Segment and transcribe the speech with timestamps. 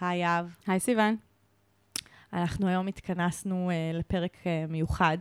[0.00, 0.56] היי אב.
[0.66, 1.16] היי סיוון.
[2.32, 5.18] אנחנו היום התכנסנו uh, לפרק uh, מיוחד,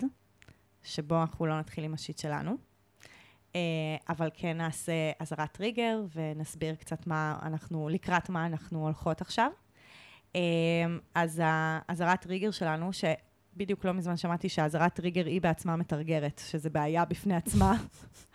[0.83, 2.57] שבו אנחנו לא נתחיל עם ה shit שלנו,
[3.53, 3.55] uh,
[4.09, 9.51] אבל כן נעשה אזהרת טריגר ונסביר קצת מה אנחנו, לקראת מה אנחנו הולכות עכשיו.
[10.33, 10.37] Uh,
[11.15, 17.05] אז האזהרת טריגר שלנו, שבדיוק לא מזמן שמעתי שהאזהרת טריגר היא בעצמה מתרגרת, שזה בעיה
[17.05, 17.73] בפני עצמה.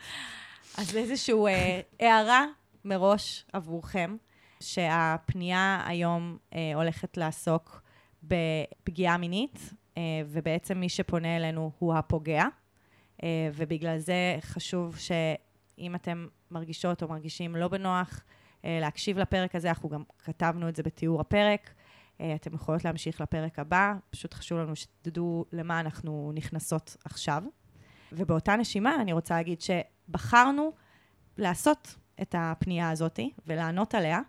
[0.78, 2.44] אז איזושהי uh, הערה
[2.84, 4.16] מראש עבורכם.
[4.62, 7.82] שהפנייה היום אה, הולכת לעסוק
[8.22, 12.44] בפגיעה מינית, אה, ובעצם מי שפונה אלינו הוא הפוגע,
[13.22, 18.24] אה, ובגלל זה חשוב שאם אתם מרגישות או מרגישים לא בנוח
[18.64, 21.74] אה, להקשיב לפרק הזה, אנחנו גם כתבנו את זה בתיאור הפרק.
[22.20, 27.42] אה, אתם יכולות להמשיך לפרק הבא, פשוט חשוב לנו שתדעו למה אנחנו נכנסות עכשיו.
[28.12, 30.72] ובאותה נשימה אני רוצה להגיד שבחרנו
[31.38, 34.20] לעשות את הפנייה הזאת ולענות עליה,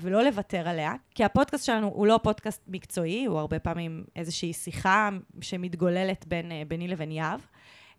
[0.00, 5.08] ולא לוותר עליה, כי הפודקאסט שלנו הוא לא פודקאסט מקצועי, הוא הרבה פעמים איזושהי שיחה
[5.40, 7.40] שמתגוללת בין, אה, ביני לבין יהב,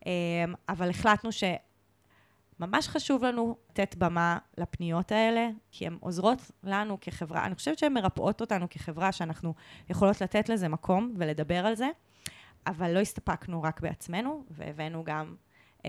[0.05, 0.11] אה,
[0.69, 7.55] אבל החלטנו שממש חשוב לנו לתת במה לפניות האלה, כי הן עוזרות לנו כחברה, אני
[7.55, 9.53] חושבת שהן מרפאות אותנו כחברה, שאנחנו
[9.89, 11.87] יכולות לתת לזה מקום ולדבר על זה,
[12.67, 15.35] אבל לא הסתפקנו רק בעצמנו, והבאנו גם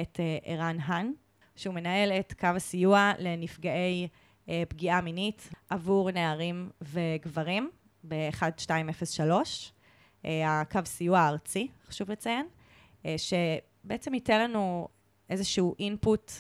[0.01, 1.11] את אה, ערן האן,
[1.57, 4.09] שהוא מנהל את קו הסיוע לנפגעי
[4.69, 7.71] פגיעה מינית עבור נערים וגברים
[8.09, 9.31] ב-1203,
[10.25, 12.47] אה, הקו סיוע הארצי, חשוב לציין,
[13.07, 14.89] אה, שבעצם ייתן לנו
[15.31, 16.33] איזשהו אינפוט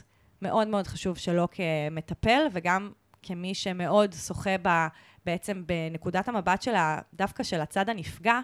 [0.43, 2.93] מאוד מאוד חשוב שלו כמטפל, וגם
[3.23, 4.69] כמי שמאוד שוחה ב,
[5.27, 6.75] בעצם בנקודת המבט של
[7.15, 8.41] דווקא של הצד הנפגע,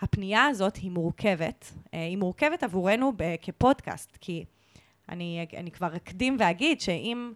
[0.00, 1.72] הפנייה הזאת היא מורכבת.
[1.92, 4.44] היא מורכבת עבורנו כפודקאסט, כי
[5.08, 7.32] אני, אני כבר אקדים ואגיד שאם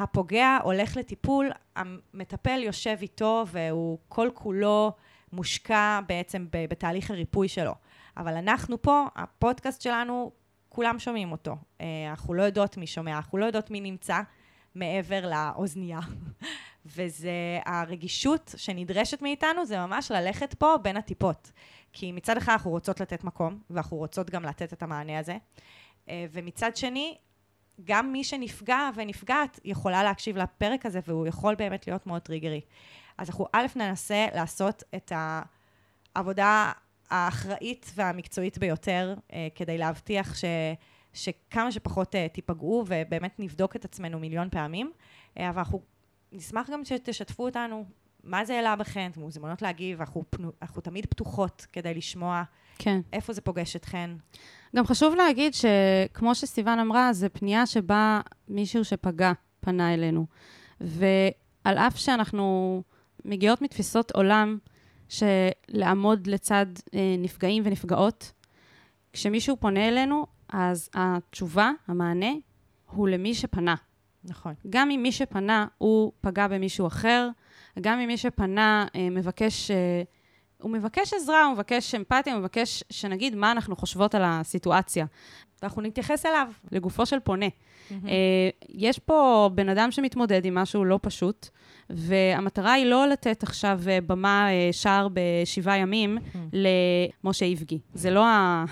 [0.00, 4.92] הפוגע הולך לטיפול, המטפל יושב איתו והוא כל כולו
[5.32, 7.74] מושקע בעצם בתהליך הריפוי שלו.
[8.16, 10.32] אבל אנחנו פה, הפודקאסט שלנו,
[10.68, 11.56] כולם שומעים אותו.
[11.80, 14.20] אה, אנחנו לא יודעות מי שומע, אנחנו לא יודעות מי נמצא
[14.74, 16.00] מעבר לאוזנייה.
[16.96, 17.30] וזה
[17.66, 21.50] הרגישות שנדרשת מאיתנו, זה ממש ללכת פה בין הטיפות.
[21.92, 25.36] כי מצד אחד אנחנו רוצות לתת מקום, ואנחנו רוצות גם לתת את המענה הזה.
[26.08, 27.18] אה, ומצד שני,
[27.84, 32.60] גם מי שנפגע ונפגעת יכולה להקשיב לפרק הזה, והוא יכול באמת להיות מאוד טריגרי.
[33.18, 35.12] אז אנחנו א', ננסה לעשות את
[36.14, 36.72] העבודה
[37.10, 40.44] האחראית והמקצועית ביותר, אה, כדי להבטיח ש,
[41.12, 44.92] שכמה שפחות אה, תיפגעו, ובאמת נבדוק את עצמנו מיליון פעמים.
[45.38, 45.82] אה, אבל אנחנו
[46.32, 47.84] נשמח גם שתשתפו אותנו
[48.24, 52.42] מה זה העלה בכן, אתם מוזמנות להגיב, אנחנו, פנו, אנחנו תמיד פתוחות כדי לשמוע
[52.78, 53.00] כן.
[53.12, 54.10] איפה זה פוגש אתכן.
[54.76, 60.26] גם חשוב להגיד שכמו שסיוון אמרה, זו פנייה שבה מישהו שפגע פנה אלינו.
[60.80, 62.82] ועל אף שאנחנו
[63.24, 64.58] מגיעות מתפיסות עולם
[65.08, 68.32] שלעמוד לצד אה, נפגעים ונפגעות,
[69.12, 72.32] כשמישהו פונה אלינו, אז התשובה, המענה,
[72.90, 73.74] הוא למי שפנה.
[74.24, 74.54] נכון.
[74.70, 77.28] גם אם מי שפנה הוא פגע במישהו אחר,
[77.80, 79.70] גם אם מי שפנה אה, מבקש...
[79.70, 80.02] אה,
[80.60, 85.06] הוא מבקש עזרה, הוא מבקש אמפתיה, הוא מבקש שנגיד מה אנחנו חושבות על הסיטואציה.
[85.62, 86.48] ואנחנו נתייחס אליו.
[86.72, 87.46] לגופו של פונה.
[87.46, 87.94] Mm-hmm.
[88.68, 91.48] יש פה בן אדם שמתמודד עם משהו לא פשוט,
[91.90, 96.38] והמטרה היא לא לתת עכשיו אה, במה אה, שער בשבעה ימים mm-hmm.
[97.22, 97.78] למשה איבגי.
[97.94, 98.64] זה לא, ה...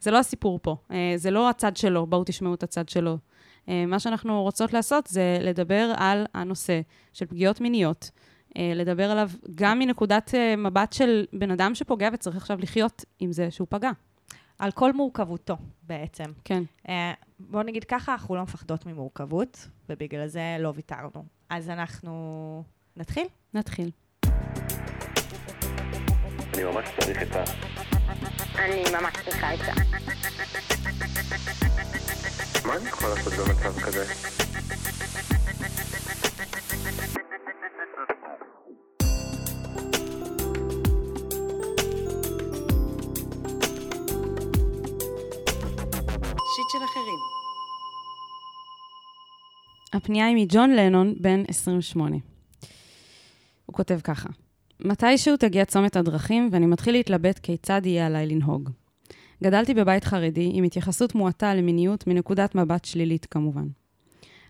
[0.00, 0.76] זה לא הסיפור פה,
[1.16, 3.18] זה לא הצד שלו, בואו תשמעו את הצד שלו.
[3.66, 6.80] מה שאנחנו רוצות לעשות זה לדבר על הנושא
[7.12, 8.10] של פגיעות מיניות.
[8.56, 13.32] אה, לדבר עליו גם מנקודת אה, מבט של בן אדם שפוגע וצריך עכשיו לחיות עם
[13.32, 13.90] זה שהוא פגע.
[14.58, 16.24] על כל מורכבותו בעצם.
[16.44, 16.62] כן.
[16.88, 21.24] אה, בואו נגיד ככה, אנחנו לא מפחדות ממורכבות, ובגלל זה לא ויתרנו.
[21.50, 22.64] אז אנחנו
[22.96, 23.26] נתחיל?
[23.54, 23.90] נתחיל.
[26.54, 27.44] אני ממש צריך את ה...
[28.58, 29.72] אני ממש צריכה את ה...
[32.66, 34.04] מה אני יכול לעשות במצב כזה?
[46.78, 47.18] של אחרים.
[49.92, 52.16] הפנייה היא מג'ון לנון, בן 28.
[53.66, 54.28] הוא כותב ככה:
[54.80, 58.70] מתישהו תגיע צומת הדרכים, ואני מתחיל להתלבט כיצד יהיה עליי לנהוג.
[59.42, 63.66] גדלתי בבית חרדי עם התייחסות מועטה למיניות מנקודת מבט שלילית כמובן.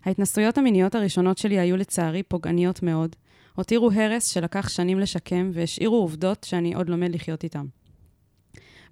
[0.05, 3.17] ההתנסויות המיניות הראשונות שלי היו לצערי פוגעניות מאוד,
[3.55, 7.67] הותירו הרס שלקח שנים לשקם והשאירו עובדות שאני עוד לומד לחיות איתן.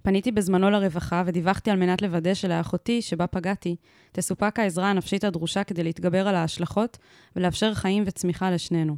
[0.05, 3.75] פניתי בזמנו לרווחה ודיווחתי על מנת לוודא שלאחותי, שבה פגעתי,
[4.11, 6.97] תסופק העזרה הנפשית הדרושה כדי להתגבר על ההשלכות
[7.35, 8.97] ולאפשר חיים וצמיחה לשנינו.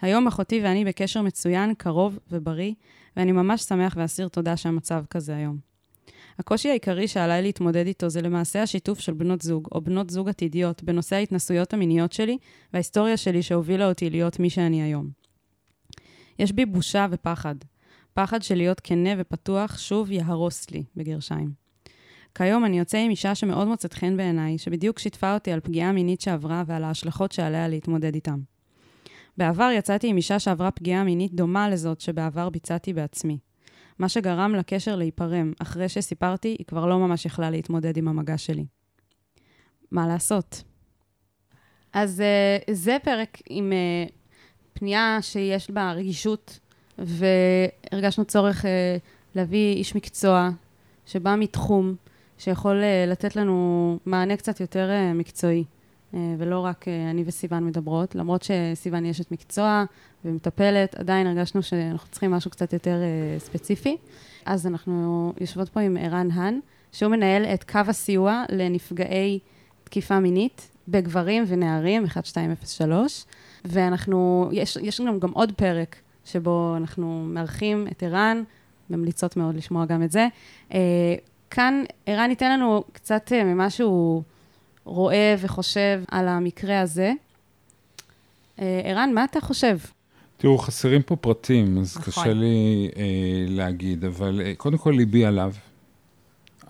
[0.00, 2.72] היום אחותי ואני בקשר מצוין, קרוב ובריא,
[3.16, 5.58] ואני ממש שמח ואסיר תודה שהמצב כזה היום.
[6.38, 10.82] הקושי העיקרי שעליי להתמודד איתו זה למעשה השיתוף של בנות זוג, או בנות זוג עתידיות,
[10.82, 12.38] בנושא ההתנסויות המיניות שלי
[12.72, 15.10] וההיסטוריה שלי שהובילה אותי להיות מי שאני היום.
[16.38, 17.54] יש בי בושה ופחד.
[18.14, 21.52] פחד של להיות כנה ופתוח שוב יהרוס לי, בגרשיים.
[22.34, 26.20] כיום אני יוצא עם אישה שמאוד מוצאת חן בעיניי, שבדיוק שיתפה אותי על פגיעה מינית
[26.20, 28.40] שעברה ועל ההשלכות שעליה להתמודד איתם.
[29.36, 33.38] בעבר יצאתי עם אישה שעברה פגיעה מינית דומה לזאת שבעבר ביצעתי בעצמי.
[33.98, 35.52] מה שגרם לקשר להיפרם.
[35.58, 38.64] אחרי שסיפרתי, היא כבר לא ממש יכלה להתמודד עם המגע שלי.
[39.90, 40.62] מה לעשות?
[41.92, 44.12] אז uh, זה פרק עם uh,
[44.72, 46.60] פנייה שיש בה רגישות,
[46.98, 48.68] והרגשנו צורך uh,
[49.34, 50.50] להביא איש מקצוע
[51.06, 51.94] שבא מתחום,
[52.38, 55.64] שיכול uh, לתת לנו מענה קצת יותר uh, מקצועי.
[56.14, 59.84] אה, ולא רק אה, אני וסיוון מדברות, למרות שסיוון היא אשת מקצוע
[60.24, 63.96] ומטפלת, עדיין הרגשנו שאנחנו צריכים משהו קצת יותר אה, ספציפי.
[64.46, 66.58] אז אנחנו יושבות פה עם ערן האן,
[66.92, 69.38] שהוא מנהל את קו הסיוע לנפגעי
[69.84, 73.24] תקיפה מינית בגברים ונערים, 1203,
[73.64, 75.96] ואנחנו, יש, יש לנו גם עוד פרק
[76.32, 78.42] שבו אנחנו מארחים את ערן,
[78.90, 80.26] ממליצות מאוד לשמוע גם את זה.
[81.50, 84.22] כאן ערן ייתן לנו קצת ממה שהוא...
[84.84, 87.12] רואה וחושב על המקרה הזה.
[88.60, 89.78] אה, ערן, מה אתה חושב?
[90.36, 92.12] תראו, חסרים פה פרטים, אז נכון.
[92.24, 93.02] קשה לי אה,
[93.48, 95.52] להגיד, אבל אה, קודם כל ליבי עליו.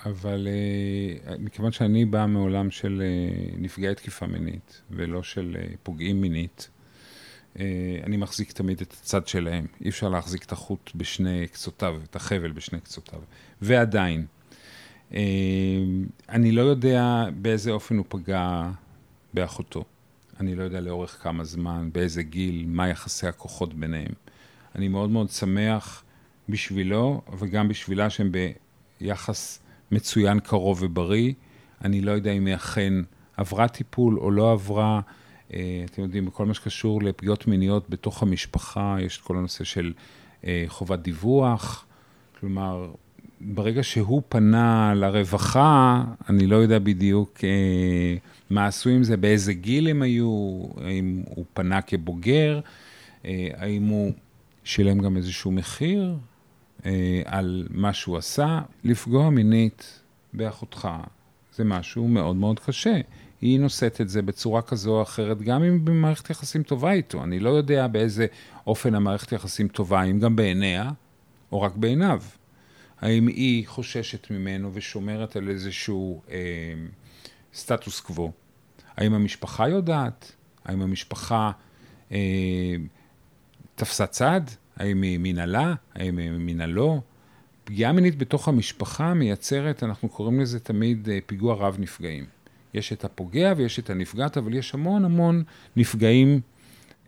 [0.06, 6.20] אבל אה, מכיוון שאני בא מעולם של אה, נפגעי תקיפה מינית, ולא של אה, פוגעים
[6.20, 6.79] מינית, אה,
[8.04, 9.66] אני מחזיק תמיד את הצד שלהם.
[9.84, 13.20] אי אפשר להחזיק את החוט בשני קצותיו, את החבל בשני קצותיו.
[13.62, 14.26] ועדיין,
[15.14, 15.20] אה,
[16.28, 18.70] אני לא יודע באיזה אופן הוא פגע
[19.34, 19.84] באחותו.
[20.40, 24.12] אני לא יודע לאורך כמה זמן, באיזה גיל, מה יחסי הכוחות ביניהם.
[24.74, 26.04] אני מאוד מאוד שמח
[26.48, 28.32] בשבילו, וגם בשבילה שהם
[29.00, 31.32] ביחס מצוין, קרוב ובריא.
[31.84, 32.92] אני לא יודע אם היא אכן
[33.36, 35.00] עברה טיפול או לא עברה.
[35.54, 39.92] אה, אתם יודעים, בכל מה שקשור לפגיעות מיניות בתוך המשפחה, יש את כל הנושא של
[40.44, 41.84] אה, חובת דיווח.
[42.40, 42.90] כלומר,
[43.40, 48.16] ברגע שהוא פנה לרווחה, אני לא יודע בדיוק אה,
[48.50, 52.60] מה עשו עם זה, באיזה גיל הם היו, האם הוא פנה כבוגר,
[53.54, 54.12] האם הוא
[54.64, 56.16] שילם גם איזשהו מחיר
[57.24, 58.60] על מה שהוא עשה.
[58.84, 60.00] לפגוע מינית
[60.32, 60.88] באחותך
[61.54, 63.00] זה משהו מאוד מאוד קשה.
[63.40, 67.24] היא נושאת את זה בצורה כזו או אחרת, גם אם במערכת יחסים טובה איתו.
[67.24, 68.26] אני לא יודע באיזה
[68.66, 70.90] אופן המערכת יחסים טובה, אם גם בעיניה
[71.52, 72.22] או רק בעיניו.
[73.00, 76.36] האם היא חוששת ממנו ושומרת על איזשהו אה,
[77.54, 78.32] סטטוס קוו?
[78.96, 80.32] האם המשפחה יודעת?
[80.64, 81.50] האם המשפחה
[82.12, 82.76] אה,
[83.74, 84.40] תפסה צד?
[84.76, 85.74] האם היא מנהלה?
[85.94, 87.00] האם היא מנהלו?
[87.64, 92.39] פגיעה מינית בתוך המשפחה מייצרת, אנחנו קוראים לזה תמיד אה, פיגוע רב נפגעים.
[92.74, 95.42] יש את הפוגע ויש את הנפגעת, אבל יש המון המון
[95.76, 96.40] נפגעים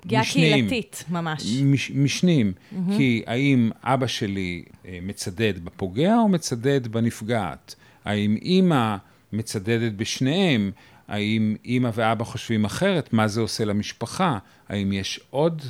[0.00, 1.61] פגיעה קהילתית, ממש.
[1.64, 2.53] מש, משנים.
[2.53, 2.97] Mm-hmm.
[2.97, 7.75] כי האם אבא שלי אה, מצדד בפוגע או מצדד בנפגעת?
[8.05, 8.97] האם אימא
[9.32, 10.70] מצדדת בשניהם?
[11.09, 13.12] האם אימא ואבא חושבים אחרת?
[13.12, 14.38] מה זה עושה למשפחה?
[14.69, 15.62] האם יש עוד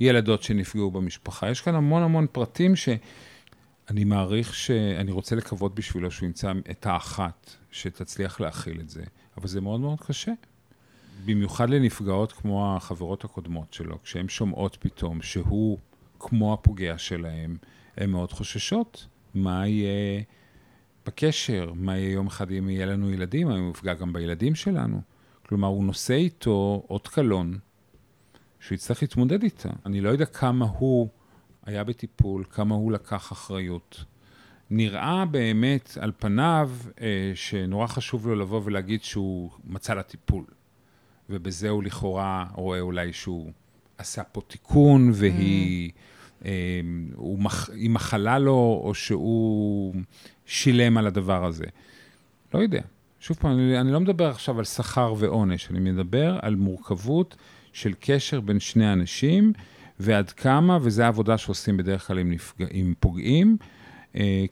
[0.00, 1.50] ילדות שנפגעו במשפחה?
[1.50, 7.50] יש כאן המון המון פרטים שאני מעריך שאני רוצה לקוות בשבילו שהוא ימצא את האחת
[7.70, 9.02] שתצליח להכיל את זה,
[9.36, 10.32] אבל זה מאוד מאוד קשה.
[11.24, 15.78] במיוחד לנפגעות כמו החברות הקודמות שלו, כשהן שומעות פתאום שהוא
[16.18, 17.56] כמו הפוגע שלהן,
[17.96, 20.22] הן מאוד חוששות מה יהיה
[21.06, 25.00] בקשר, מה יהיה יום אחד אם יהיה לנו ילדים, האם הוא יפגע גם בילדים שלנו.
[25.46, 27.58] כלומר, הוא נושא איתו אות קלון
[28.60, 29.70] שהוא יצטרך להתמודד איתה.
[29.86, 31.08] אני לא יודע כמה הוא
[31.66, 34.04] היה בטיפול, כמה הוא לקח אחריות.
[34.74, 40.44] נראה באמת על פניו אה, שנורא חשוב לו לבוא ולהגיד שהוא מצא לה טיפול.
[41.30, 43.52] ובזה הוא לכאורה רואה אולי שהוא
[43.98, 45.90] עשה פה תיקון, והיא...
[45.90, 46.44] Mm.
[46.44, 46.80] אה,
[47.38, 49.94] מח, היא מחלה לו, או שהוא
[50.46, 51.66] שילם על הדבר הזה.
[52.54, 52.82] לא יודע.
[53.20, 57.36] שוב פעם, אני, אני לא מדבר עכשיו על שכר ועונש, אני מדבר על מורכבות
[57.72, 59.52] של קשר בין שני אנשים,
[60.00, 62.64] ועד כמה, וזו העבודה שעושים בדרך כלל עם, נפג...
[62.70, 63.56] עם פוגעים,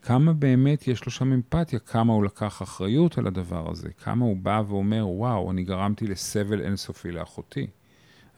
[0.01, 4.37] כמה באמת יש לו שם אמפתיה, כמה הוא לקח אחריות על הדבר הזה, כמה הוא
[4.37, 7.67] בא ואומר, וואו, אני גרמתי לסבל אינסופי לאחותי,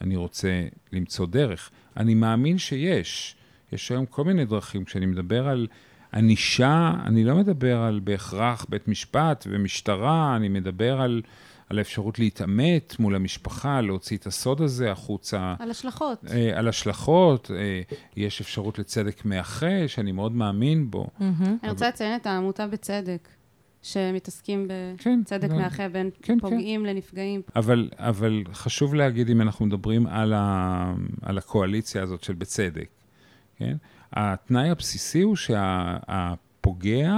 [0.00, 1.70] אני רוצה למצוא דרך.
[1.96, 3.36] אני מאמין שיש,
[3.72, 4.84] יש היום כל מיני דרכים.
[4.84, 5.66] כשאני מדבר על
[6.14, 11.22] ענישה, אני לא מדבר על בהכרח בית משפט ומשטרה, אני מדבר על,
[11.70, 15.54] על האפשרות להתעמת מול המשפחה, להוציא את הסוד הזה החוצה.
[15.58, 16.24] על השלכות.
[16.30, 17.80] אה, על השלכות, אה,
[18.16, 21.06] יש אפשרות לצדק מאחה, שאני מאוד מאמין בו.
[21.20, 23.28] אני רוצה לציין את העמותה בצדק,
[23.82, 24.68] שמתעסקים
[24.98, 25.56] כן, בצדק לא.
[25.56, 27.42] מאחה בין כן, פוגעים לנפגעים.
[27.56, 32.88] אבל, אבל חשוב להגיד, אם אנחנו מדברים על, ה, על הקואליציה הזאת של בצדק,
[33.56, 33.76] כן?
[34.12, 37.14] התנאי הבסיסי הוא שהפוגע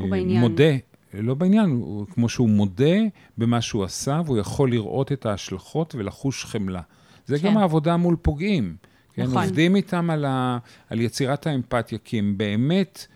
[0.00, 0.40] הוא בעניין.
[0.40, 0.72] מודה,
[1.22, 2.96] לא בעניין, הוא, כמו שהוא מודה
[3.38, 6.80] במה שהוא עשה, והוא יכול לראות את ההשלכות ולחוש חמלה.
[7.26, 7.48] זה כן.
[7.48, 8.76] גם העבודה מול פוגעים.
[9.14, 9.22] כן?
[9.22, 9.42] נכון.
[9.42, 10.58] עובדים איתם על, ה,
[10.90, 13.06] על יצירת האמפתיה, כי הם באמת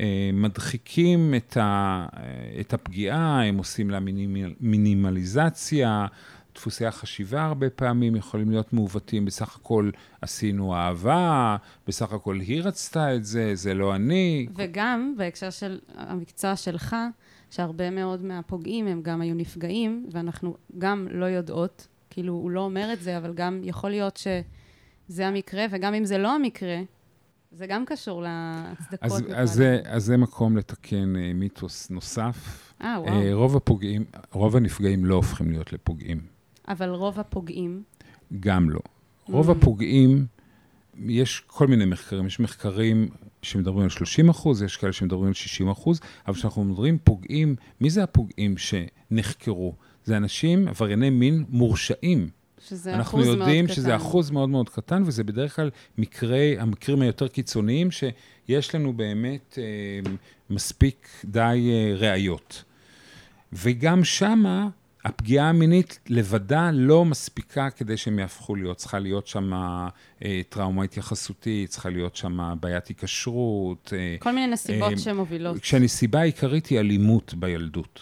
[0.00, 6.06] אה, מדחיקים את, ה, אה, את הפגיעה, הם עושים לה מינימל, מינימליזציה,
[6.54, 9.90] דפוסי החשיבה הרבה פעמים יכולים להיות מעוותים, בסך הכל
[10.20, 14.46] עשינו אהבה, בסך הכל היא רצתה את זה, זה לא אני.
[14.56, 16.96] וגם, בהקשר של המקצוע שלך,
[17.50, 22.92] שהרבה מאוד מהפוגעים הם גם היו נפגעים, ואנחנו גם לא יודעות, כאילו, הוא לא אומר
[22.92, 26.80] את זה, אבל גם יכול להיות שזה המקרה, וגם אם זה לא המקרה,
[27.52, 29.02] זה גם קשור להצדקות.
[29.02, 29.52] אז, אז.
[29.52, 32.72] זה, אז זה מקום לתקן אה, מיתוס נוסף.
[32.82, 33.38] אה, אה, וואו.
[33.38, 36.20] רוב הפוגעים, רוב הנפגעים לא הופכים להיות לפוגעים.
[36.68, 37.82] אבל רוב הפוגעים,
[38.40, 38.80] גם לא.
[39.28, 39.52] רוב Mm.
[39.52, 40.26] הפוגעים,
[41.06, 43.08] יש כל מיני מחקרים, יש מחקרים
[43.42, 47.90] שמדברים על 30 אחוז, יש כאלה שמדברים על 60 אחוז, אבל כשאנחנו מדברים פוגעים, מי
[47.90, 49.74] זה הפוגעים שנחקרו?
[50.04, 52.28] זה אנשים, עברייני מין מורשעים.
[52.60, 53.48] שזה אנחנו אחוז מאוד קטן.
[53.48, 58.92] יודעים שזה אחוז מאוד מאוד קטן, וזה בדרך כלל מקרי, המקרים היותר קיצוניים, שיש לנו
[58.92, 60.10] באמת אה,
[60.50, 62.64] מספיק די אה, ראיות.
[63.52, 64.68] וגם שמה,
[65.08, 68.76] הפגיעה המינית לבדה לא מספיקה כדי שהם יהפכו להיות.
[68.76, 69.52] צריכה להיות שם
[70.24, 73.92] אה, טראומה התייחסותית, צריכה להיות שם בעיית היקשרות.
[73.96, 75.58] אה, כל מיני נסיבות אה, שמובילות.
[75.58, 78.00] כשהנסיבה העיקרית היא אלימות בילדות.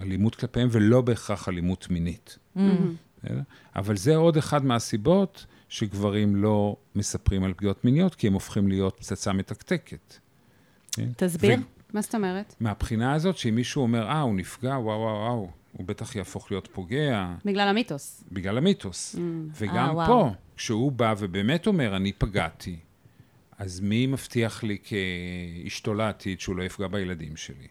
[0.00, 2.38] אלימות כלפיהם, ולא בהכרח אלימות מינית.
[2.54, 3.40] בסדר?
[3.76, 8.96] אבל זה עוד אחד מהסיבות שגברים לא מספרים על פגיעות מיניות, כי הם הופכים להיות
[8.98, 10.14] פצצה מתקתקת.
[11.16, 11.58] תסביר.
[11.92, 12.54] מה זאת אומרת?
[12.60, 16.68] מהבחינה הזאת, שאם מישהו אומר, אה, הוא נפגע, וואו, וואו, וואו, הוא בטח יהפוך להיות
[16.72, 18.24] פוגע, בגלל המיתוס.
[18.32, 19.14] בגלל המיתוס.
[19.14, 19.18] Mm.
[19.54, 20.06] וגם אה, וואו.
[20.06, 22.76] פה, כשהוא בא ובאמת אומר, אני פגעתי,
[23.58, 27.68] אז מי מבטיח לי כאשתו לעתיד שהוא לא יפגע בילדים שלי?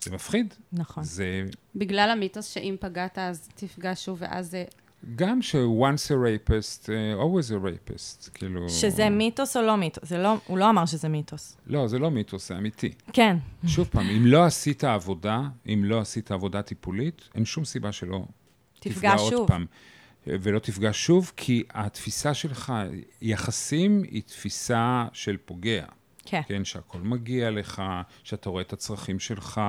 [0.00, 0.54] זה מפחיד.
[0.72, 1.04] נכון.
[1.04, 1.44] זה
[1.76, 4.64] בגלל המיתוס שאם פגעת אז תפגע שוב, ואז זה...
[5.14, 8.68] גם ש-once a rapist, uh, always a rapist, כאילו...
[8.68, 10.08] שזה מיתוס או לא מיתוס?
[10.08, 11.56] זה לא, הוא לא אמר שזה מיתוס.
[11.66, 12.92] לא, זה לא מיתוס, זה אמיתי.
[13.12, 13.36] כן.
[13.66, 18.24] שוב פעם, אם לא עשית עבודה, אם לא עשית עבודה טיפולית, אין שום סיבה שלא
[18.80, 19.48] תפגע עוד שוב.
[19.48, 19.66] פעם.
[20.26, 22.72] ולא תפגע שוב, כי התפיסה שלך,
[23.22, 25.84] יחסים היא תפיסה של פוגע.
[26.26, 26.40] כן.
[26.46, 27.82] כן, שהכל מגיע לך,
[28.24, 29.60] שאתה רואה את הצרכים שלך,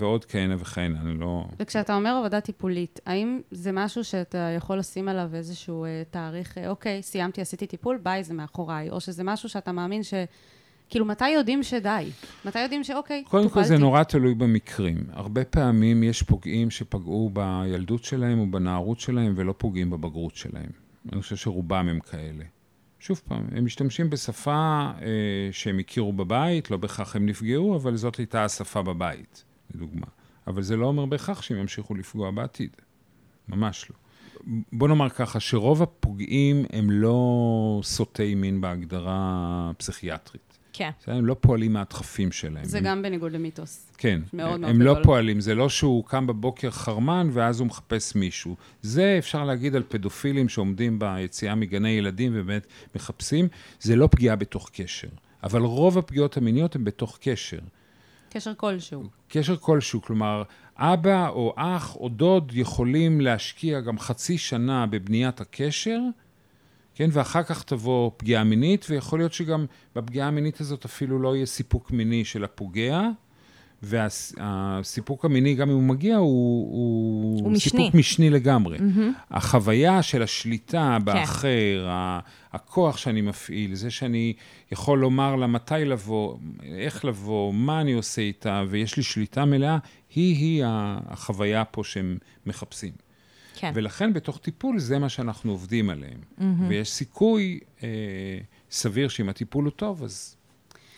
[0.00, 1.44] ועוד כהנה וכהנה, אני לא...
[1.58, 6.68] וכשאתה אומר עבודה טיפולית, האם זה משהו שאתה יכול לשים עליו איזשהו אה, תאריך, אה,
[6.68, 10.14] אוקיי, סיימתי, עשיתי טיפול, ביי, זה מאחוריי, או שזה משהו שאתה מאמין ש...
[10.90, 12.10] כאילו, מתי יודעים שדי?
[12.44, 13.68] מתי יודעים שאוקיי, קודם כל טופלתי?
[13.68, 14.96] זה נורא תלוי במקרים.
[15.12, 20.70] הרבה פעמים יש פוגעים שפגעו בילדות שלהם או בנערות שלהם ולא פוגעים בבגרות שלהם.
[21.12, 22.44] אני חושב שרובם הם כאלה.
[23.00, 25.06] שוב פעם, הם משתמשים בשפה אה,
[25.52, 30.06] שהם הכירו בבית, לא בהכרח הם נפגעו, אבל זאת הייתה השפה בבית, לדוגמה.
[30.46, 32.70] אבל זה לא אומר בהכרח שהם ימשיכו לפגוע בעתיד.
[33.48, 33.96] ממש לא.
[34.72, 40.47] בוא נאמר ככה, שרוב הפוגעים הם לא סוטי מין בהגדרה פסיכיאטרית.
[40.78, 40.90] כן.
[41.06, 42.64] הם לא פועלים מהדחפים שלהם.
[42.64, 43.90] זה הם, גם בניגוד למיתוס.
[43.98, 45.04] כן, מאוד הם מאוד לא גדול.
[45.04, 48.56] פועלים, זה לא שהוא קם בבוקר חרמן ואז הוא מחפש מישהו.
[48.82, 53.48] זה אפשר להגיד על פדופילים שעומדים ביציאה מגני ילדים ובאמת מחפשים,
[53.80, 55.08] זה לא פגיעה בתוך קשר.
[55.42, 57.58] אבל רוב הפגיעות המיניות הן בתוך קשר.
[58.30, 59.02] קשר כלשהו.
[59.28, 60.42] קשר כלשהו, כלומר,
[60.76, 66.00] אבא או אח או דוד יכולים להשקיע גם חצי שנה בבניית הקשר,
[66.98, 71.46] כן, ואחר כך תבוא פגיעה מינית, ויכול להיות שגם בפגיעה המינית הזאת אפילו לא יהיה
[71.46, 73.00] סיפוק מיני של הפוגע,
[73.82, 76.26] והסיפוק המיני, גם אם הוא מגיע, הוא,
[76.72, 77.70] הוא, הוא משני.
[77.70, 78.78] סיפוק משני לגמרי.
[79.30, 81.04] החוויה של השליטה כן.
[81.04, 82.20] באחר, ה-
[82.52, 84.32] הכוח שאני מפעיל, זה שאני
[84.72, 89.78] יכול לומר לה מתי לבוא, איך לבוא, מה אני עושה איתה, ויש לי שליטה מלאה,
[90.14, 93.07] היא-היא החוויה פה שהם מחפשים.
[93.60, 93.70] כן.
[93.74, 96.20] ולכן בתוך טיפול זה מה שאנחנו עובדים עליהם.
[96.68, 97.88] ויש סיכוי אה,
[98.70, 100.36] סביר שאם הטיפול הוא טוב, אז...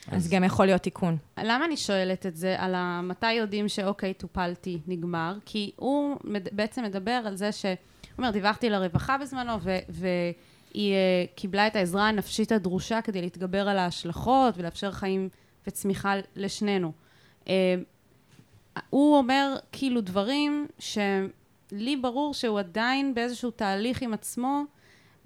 [0.08, 1.16] אז גם יכול להיות תיקון.
[1.38, 5.34] למה אני שואלת את זה על ה- מתי יודעים שאוקיי, טופלתי, נגמר?
[5.44, 7.64] כי הוא מד- בעצם מדבר על זה ש...
[7.64, 7.74] הוא
[8.18, 10.96] אומר, דיווחתי לרווחה בזמנו, ו- והיא אה,
[11.34, 15.28] קיבלה את העזרה הנפשית הדרושה כדי להתגבר על ההשלכות ולאפשר חיים
[15.66, 16.92] וצמיחה לשנינו.
[17.48, 17.74] אה,
[18.90, 20.66] הוא אומר כאילו דברים
[21.70, 24.64] שלי ברור שהוא עדיין באיזשהו תהליך עם עצמו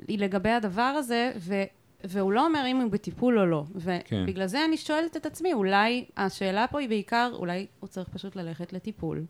[0.09, 1.55] לגבי הדבר הזה, ו...
[2.05, 3.65] והוא לא אומר אם הוא בטיפול או לא.
[4.05, 4.23] כן.
[4.23, 8.37] ובגלל זה אני שואלת את עצמי, אולי השאלה פה היא בעיקר, אולי הוא צריך פשוט
[8.37, 9.25] ללכת לטיפול.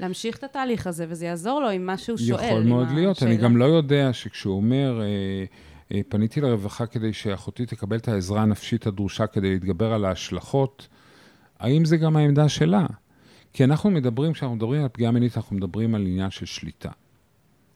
[0.00, 2.44] להמשיך את התהליך הזה, וזה יעזור לו עם מה שהוא שואל.
[2.44, 3.22] יכול מאוד להיות.
[3.22, 3.44] אני השאלה.
[3.44, 5.06] גם לא יודע שכשהוא אומר, אה,
[5.92, 10.88] אה, פניתי לרווחה כדי שאחותי תקבל את העזרה הנפשית הדרושה כדי להתגבר על ההשלכות,
[11.58, 12.86] האם זה גם העמדה שלה?
[13.54, 16.90] כי אנחנו מדברים, כשאנחנו מדברים על פגיעה מינית, אנחנו מדברים על עניין של שליטה,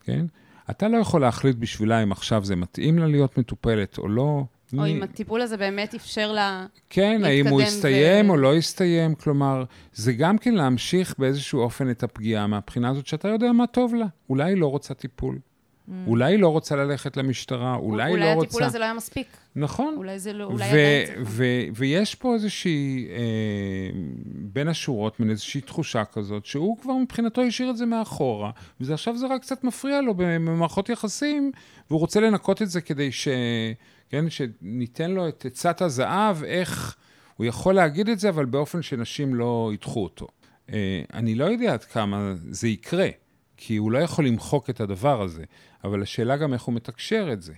[0.04, 0.26] כן?
[0.70, 4.22] אתה לא יכול להחליט בשבילה אם עכשיו זה מתאים לה להיות מטופלת או לא.
[4.22, 4.46] או
[4.82, 6.66] מי- אם הטיפול הזה באמת אפשר לה...
[6.90, 11.60] כן, האם הוא להתקדם יסתיים ו- או לא יסתיים, כלומר, זה גם כן להמשיך באיזשהו
[11.60, 14.06] אופן את הפגיעה מהבחינה הזאת שאתה יודע מה טוב לה.
[14.30, 15.38] אולי היא לא רוצה טיפול,
[16.06, 18.46] אולי היא לא רוצה ללכת למשטרה, אולי היא לא אולי רוצה...
[18.46, 19.26] הטיפול הזה לא היה מספיק.
[19.56, 19.94] נכון.
[19.96, 20.44] אולי זה לא...
[20.44, 21.18] אולי ו- עדיין צריך...
[21.26, 24.00] ו- ויש פה איזושהי, אה,
[24.52, 29.26] בין השורות, מין איזושהי תחושה כזאת, שהוא כבר מבחינתו השאיר את זה מאחורה, ועכשיו זה
[29.26, 31.52] רק קצת מפריע לו במערכות יחסים,
[31.90, 33.28] והוא רוצה לנקות את זה כדי ש...
[34.10, 36.96] כן, שניתן לו את עצת הזהב, איך
[37.36, 40.26] הוא יכול להגיד את זה, אבל באופן שנשים לא ידחו אותו.
[40.72, 43.08] אה, אני לא יודע עד כמה זה יקרה,
[43.60, 45.44] כי הוא לא יכול למחוק את הדבר הזה,
[45.84, 47.54] אבל השאלה גם איך הוא מתקשר את זה.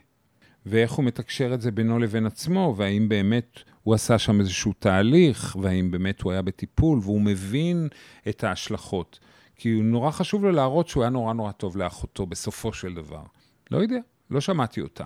[0.66, 5.56] ואיך הוא מתקשר את זה בינו לבין עצמו, והאם באמת הוא עשה שם איזשהו תהליך,
[5.60, 7.88] והאם באמת הוא היה בטיפול, והוא מבין
[8.28, 9.18] את ההשלכות.
[9.56, 13.22] כי הוא נורא חשוב לו להראות שהוא היה נורא נורא טוב לאחותו בסופו של דבר.
[13.70, 13.98] לא יודע,
[14.30, 15.04] לא שמעתי אותה.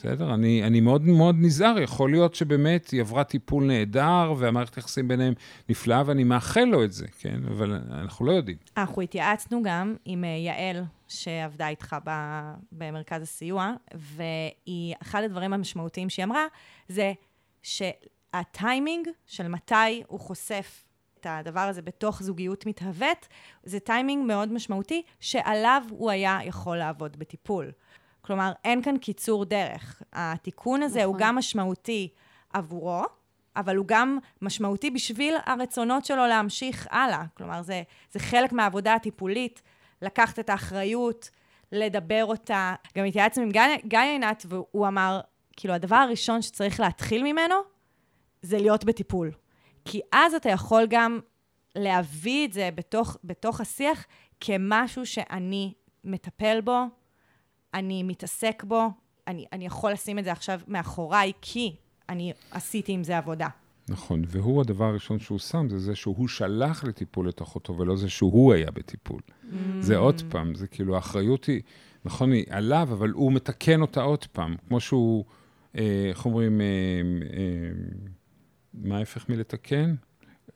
[0.00, 0.34] בסדר?
[0.34, 5.34] אני, אני מאוד מאוד נזהר, יכול להיות שבאמת היא עברה טיפול נהדר, והמערכת היחסים ביניהם
[5.68, 7.40] נפלאה, ואני מאחל לו את זה, כן?
[7.46, 8.56] אבל אנחנו לא יודעים.
[8.76, 16.10] אנחנו התייעצנו גם עם אה, יעל, שעבדה איתך ב- במרכז הסיוע, והיא, אחד הדברים המשמעותיים
[16.10, 16.46] שהיא אמרה,
[16.88, 17.12] זה
[17.62, 20.84] שהטיימינג של מתי הוא חושף
[21.20, 23.28] את הדבר הזה בתוך זוגיות מתהוות,
[23.62, 27.70] זה טיימינג מאוד משמעותי, שעליו הוא היה יכול לעבוד בטיפול.
[28.20, 30.02] כלומר, אין כאן קיצור דרך.
[30.12, 31.26] התיקון הזה הוא נכון.
[31.26, 32.08] גם משמעותי
[32.52, 33.02] עבורו,
[33.56, 37.24] אבל הוא גם משמעותי בשביל הרצונות שלו להמשיך הלאה.
[37.34, 39.62] כלומר, זה, זה חלק מהעבודה הטיפולית,
[40.02, 41.30] לקחת את האחריות,
[41.72, 42.74] לדבר אותה.
[42.98, 45.20] גם התייעצנו עם גיא, גיא עינת, והוא אמר,
[45.56, 47.54] כאילו, הדבר הראשון שצריך להתחיל ממנו,
[48.42, 49.30] זה להיות בטיפול.
[49.84, 51.20] כי אז אתה יכול גם
[51.76, 54.06] להביא את זה בתוך, בתוך השיח
[54.40, 56.84] כמשהו שאני מטפל בו,
[57.74, 58.90] אני מתעסק בו,
[59.26, 61.74] אני, אני יכול לשים את זה עכשיו מאחוריי, כי
[62.08, 63.48] אני עשיתי עם זה עבודה.
[63.88, 68.10] נכון, והוא, הדבר הראשון שהוא שם, זה זה שהוא שלח לטיפול את אחותו, ולא זה
[68.10, 69.20] שהוא היה בטיפול.
[69.80, 71.60] זה עוד פעם, זה כאילו, האחריות היא,
[72.04, 74.56] נכון, היא עליו, אבל הוא מתקן אותה עוד פעם.
[74.68, 75.24] כמו שהוא,
[75.78, 77.70] אה, איך אומרים, אה, אה,
[78.74, 79.94] מה ההפך מלתקן?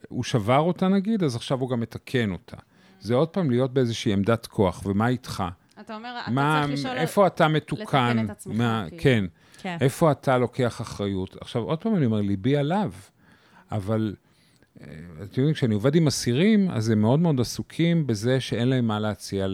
[0.08, 2.56] הוא שבר אותה נגיד, אז עכשיו הוא גם מתקן אותה.
[3.00, 5.44] זה עוד פעם להיות באיזושהי עמדת כוח, ומה איתך?
[5.84, 6.96] אתה אומר, אתה מה, צריך לשאול...
[6.96, 7.82] איפה אתה מתוקן?
[7.82, 9.02] לתקן את עצמך, מה, כאילו.
[9.02, 9.24] כן.
[9.58, 9.76] כן.
[9.80, 11.36] איפה אתה לוקח אחריות?
[11.40, 12.92] עכשיו, עוד פעם אני אומר, ליבי עליו,
[13.72, 14.14] אבל
[14.80, 18.86] אה, אתם יודעים, כשאני עובד עם אסירים, אז הם מאוד מאוד עסוקים בזה שאין להם
[18.86, 19.46] מה להציע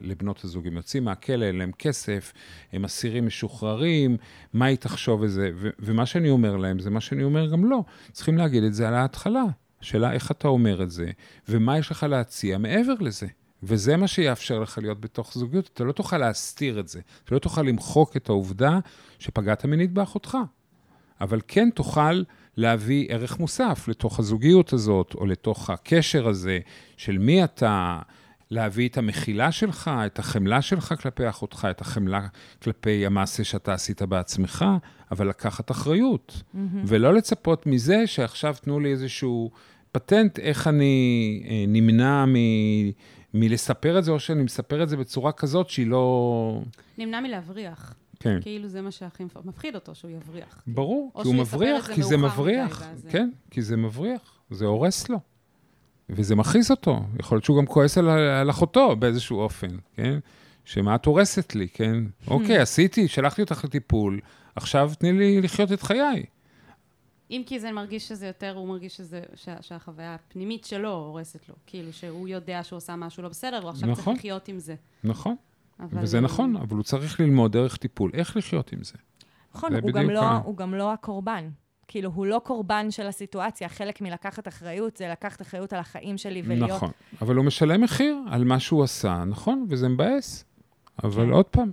[0.00, 0.66] לבנות הזוג.
[0.66, 2.32] הם יוצאים מהכלא, אין להם כסף,
[2.72, 4.16] הם אסירים משוחררים,
[4.52, 5.50] מה היא תחשוב איזה...
[5.54, 7.84] ו- ומה שאני אומר להם, זה מה שאני אומר גם לא.
[8.12, 9.44] צריכים להגיד את זה על ההתחלה.
[9.80, 11.10] השאלה איך אתה אומר את זה,
[11.48, 13.26] ומה יש לך להציע מעבר לזה.
[13.62, 15.70] וזה מה שיאפשר לך להיות בתוך זוגיות.
[15.74, 17.00] אתה לא תוכל להסתיר את זה.
[17.24, 18.78] אתה לא תוכל למחוק את העובדה
[19.18, 20.38] שפגעת מינית באחותך.
[21.20, 22.22] אבל כן תוכל
[22.56, 26.58] להביא ערך מוסף לתוך הזוגיות הזאת, או לתוך הקשר הזה
[26.96, 27.98] של מי אתה,
[28.50, 32.26] להביא את המחילה שלך, את החמלה שלך כלפי אחותך, את החמלה
[32.62, 34.64] כלפי המעשה שאתה עשית בעצמך,
[35.10, 36.32] אבל לקחת אחריות.
[36.32, 36.58] Mm-hmm.
[36.86, 39.50] ולא לצפות מזה שעכשיו תנו לי איזשהו
[39.92, 42.34] פטנט איך אני אה, נמנע מ...
[43.40, 46.60] מלספר את זה, או שאני מספר את זה בצורה כזאת שהיא לא...
[46.98, 47.94] נמנע מלהבריח.
[48.20, 48.38] כן.
[48.42, 50.62] כאילו זה מה שהכי מפ- מפחיד אותו, שהוא יבריח.
[50.66, 52.82] ברור, כי הוא מבריח, כי זה מבריח.
[53.08, 54.20] כן, כי זה מבריח,
[54.50, 55.18] זה הורס לו.
[56.10, 57.00] וזה מכעיס אותו.
[57.20, 60.18] יכול להיות שהוא גם כועס על, על אחותו באיזשהו אופן, כן?
[60.64, 61.96] שמה את הורסת לי, כן?
[62.28, 64.20] אוקיי, עשיתי, שלחתי אותך לטיפול,
[64.56, 66.24] עכשיו תני לי לחיות את חיי.
[67.30, 71.54] אם כי זה מרגיש שזה יותר, הוא מרגיש שזה, שה, שהחוויה הפנימית שלו הורסת לו.
[71.66, 74.04] כאילו שהוא יודע שהוא עשה משהו לא בסדר, הוא עכשיו נכון.
[74.04, 74.74] צריך לחיות עם זה.
[75.04, 75.36] נכון,
[75.80, 76.02] אבל...
[76.02, 78.94] וזה נכון, אבל הוא צריך ללמוד דרך טיפול, איך לחיות עם זה.
[79.54, 81.48] נכון, זה הוא גם, לא, הוא גם לא הקורבן.
[81.88, 83.68] כאילו, הוא לא קורבן של הסיטואציה.
[83.68, 86.70] חלק מלקחת אחריות זה לקחת אחריות על החיים שלי ולהיות...
[86.70, 89.66] נכון, אבל הוא משלם מחיר על מה שהוא עשה, נכון?
[89.68, 90.44] וזה מבאס.
[91.04, 91.30] אבל כן.
[91.30, 91.70] עוד פעם,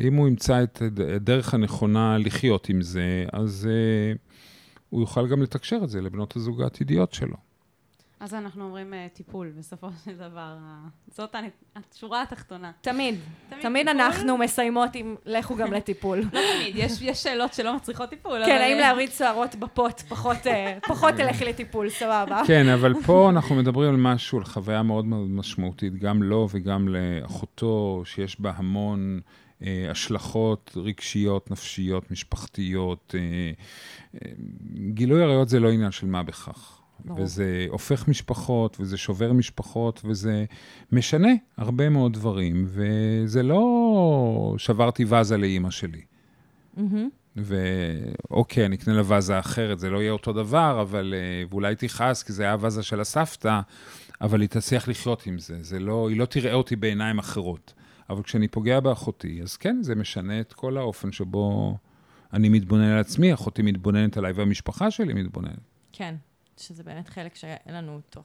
[0.00, 0.82] אם הוא ימצא את
[1.16, 4.18] הדרך הנכונה לחיות עם זה, אז uh,
[4.94, 7.36] הוא יוכל גם לתקשר את זה לבנות הזוג העתידיות שלו.
[8.20, 10.56] אז אנחנו אומרים אה, טיפול, בסופו של דבר.
[11.10, 11.34] זאת
[11.76, 12.72] השורה התחתונה.
[12.80, 13.14] תמיד,
[13.60, 13.88] תמיד?
[13.88, 16.18] אנחנו מסיימות עם לכו גם לטיפול.
[16.18, 18.44] לא תמיד, יש יש שאלות שלא מצריכות טיפול.
[18.46, 22.42] כן, האם אה, להוריד שערות בפוט, פחות, אה, פחות תלכי לטיפול, סבבה.
[22.46, 26.88] כן, אבל פה אנחנו מדברים על משהו, על חוויה מאוד מאוד משמעותית, גם לו וגם
[26.88, 29.43] לאחותו, שיש בה המון אה,
[29.90, 33.14] השלכות רגשיות, נפשיות, משפחתיות.
[33.18, 33.20] אה,
[34.14, 34.32] אה,
[34.94, 36.80] גילוי עריות זה לא עניין של מה בכך.
[37.04, 37.20] ברור.
[37.20, 40.44] וזה הופך משפחות, וזה שובר משפחות, וזה
[40.92, 42.66] משנה הרבה מאוד דברים.
[42.68, 46.00] וזה לא שברתי ואזה לאימא שלי.
[46.76, 47.08] מהמם.
[47.36, 51.14] ואוקיי, אני אקנה לה ואזה אחרת, זה לא יהיה אותו דבר, אבל...
[51.16, 53.60] אה, ואולי תכעס, כי זה היה ואזה של הסבתא,
[54.20, 55.56] אבל היא תצליח לחיות עם זה.
[55.60, 56.08] זה לא...
[56.08, 57.72] היא לא תראה אותי בעיניים אחרות.
[58.10, 61.76] אבל כשאני פוגע באחותי, אז כן, זה משנה את כל האופן שבו
[62.32, 65.58] אני מתבונן על עצמי, אחותי מתבוננת עליי והמשפחה שלי מתבוננת.
[65.92, 66.14] כן,
[66.56, 68.22] שזה באמת חלק שאין לנו אותו.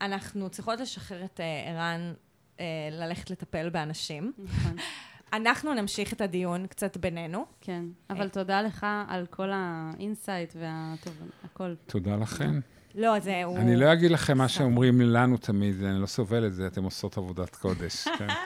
[0.00, 2.12] אנחנו צריכות לשחרר את אה, ערן
[2.60, 4.32] אה, ללכת לטפל באנשים.
[4.38, 4.76] נכון,
[5.32, 7.46] אנחנו נמשיך את הדיון קצת בינינו.
[7.60, 7.84] כן.
[8.10, 11.74] אבל תודה לך על כל ה insight והטוב, הכל.
[11.86, 12.54] תודה לכן.
[12.94, 13.58] לא, זה הוא...
[13.58, 17.18] אני לא אגיד לכם מה שאומרים לנו תמיד, אני לא סובל את זה, אתם עושות
[17.18, 18.08] עבודת קודש.
[18.18, 18.26] כן.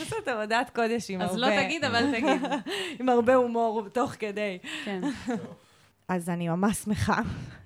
[0.00, 1.40] לעשות עבודת קודש עם אז הרבה...
[1.40, 2.42] לא תגיד, אבל תגיד.
[3.00, 4.58] עם הרבה הומור תוך כדי.
[4.84, 5.00] כן,
[6.08, 7.20] אז אני ממש שמחה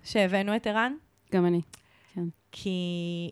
[0.05, 0.93] שהבאנו את ערן,
[1.33, 1.61] גם אני.
[2.53, 3.31] כי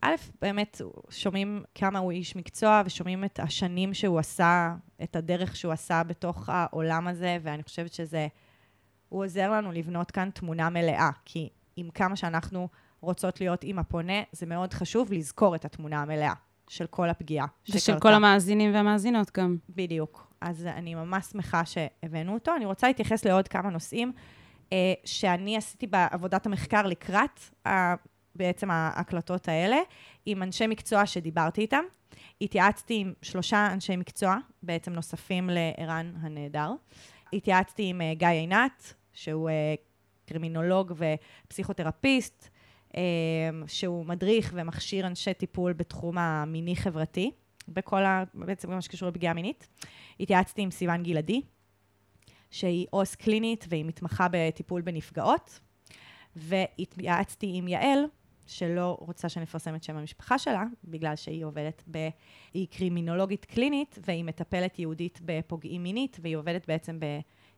[0.00, 5.72] א', באמת שומעים כמה הוא איש מקצוע, ושומעים את השנים שהוא עשה, את הדרך שהוא
[5.72, 8.26] עשה בתוך העולם הזה, ואני חושבת שזה,
[9.08, 12.68] הוא עוזר לנו לבנות כאן תמונה מלאה, כי עם כמה שאנחנו
[13.00, 16.32] רוצות להיות עם הפונה, זה מאוד חשוב לזכור את התמונה המלאה
[16.68, 18.00] של כל הפגיעה ושל שקרתה.
[18.00, 19.56] כל המאזינים והמאזינות גם.
[19.68, 20.32] בדיוק.
[20.40, 22.56] אז אני ממש שמחה שהבאנו אותו.
[22.56, 24.12] אני רוצה להתייחס לעוד כמה נושאים
[24.72, 27.94] אה, שאני עשיתי בעבודת המחקר לקראת ה,
[28.34, 29.76] בעצם ההקלטות האלה,
[30.26, 31.82] עם אנשי מקצוע שדיברתי איתם.
[32.40, 36.72] התייעצתי עם שלושה אנשי מקצוע, בעצם נוספים לערן הנהדר.
[37.32, 39.74] התייעצתי עם אה, גיא עינת, שהוא אה,
[40.26, 40.92] קרימינולוג
[41.46, 42.48] ופסיכותרפיסט,
[42.96, 43.02] אה,
[43.66, 47.30] שהוא מדריך ומכשיר אנשי טיפול בתחום המיני-חברתי.
[47.68, 48.24] בכל ה...
[48.34, 49.68] בעצם במה שקשור לפגיעה מינית.
[50.20, 51.42] התייעצתי עם סיוון גלעדי,
[52.50, 55.60] שהיא עו"ס קלינית והיא מתמחה בטיפול בנפגעות,
[56.36, 58.04] והתייעצתי עם יעל,
[58.46, 62.08] שלא רוצה שנפרסם את שם המשפחה שלה, בגלל שהיא עובדת ב...
[62.54, 67.04] היא קרימינולוגית קלינית, והיא מטפלת יהודית בפוגעים מינית, והיא עובדת בעצם ב...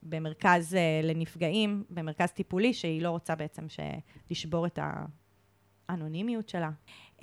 [0.03, 3.81] במרכז uh, לנפגעים, במרכז טיפולי, שהיא לא רוצה בעצם ש...
[4.31, 4.79] לשבור את
[5.89, 6.71] האנונימיות שלה.
[7.17, 7.23] Um,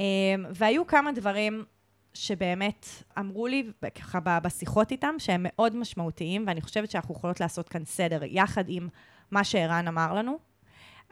[0.50, 1.66] והיו כמה דברים
[2.14, 2.88] שבאמת
[3.20, 8.20] אמרו לי, ככה בשיחות איתם, שהם מאוד משמעותיים, ואני חושבת שאנחנו יכולות לעשות כאן סדר,
[8.24, 8.90] יחד עם
[9.32, 10.38] מה שערן אמר לנו.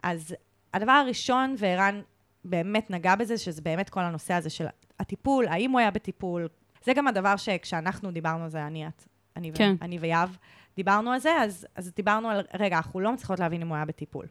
[0.02, 0.34] אז
[0.74, 2.02] הדבר הראשון, וערן
[2.44, 4.66] באמת נגע בזה, שזה באמת כל הנושא הזה של
[5.00, 6.48] הטיפול, האם הוא היה בטיפול.
[6.84, 9.04] זה גם הדבר שכשאנחנו דיברנו על זה, אני, את,
[9.36, 9.74] אני, ו- כן.
[9.82, 10.28] אני ויהב,
[10.76, 13.84] דיברנו על זה, אז, אז דיברנו על, רגע, אנחנו לא מצליחות להבין אם הוא היה
[13.84, 14.26] בטיפול.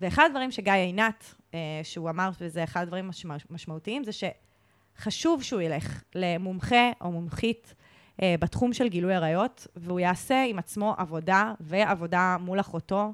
[0.00, 5.60] ואחד הדברים שגיא עינת, אה, שהוא אמר, וזה אחד הדברים משמע, משמעותיים, זה שחשוב שהוא
[5.60, 7.74] ילך למומחה או מומחית
[8.22, 13.12] אה, בתחום של גילוי עריות, והוא יעשה עם עצמו עבודה ועבודה מול אחותו,